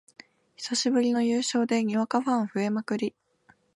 [0.57, 3.13] 久しぶりの優勝でにわかファン増えまくり